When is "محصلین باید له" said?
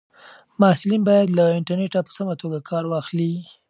0.59-1.45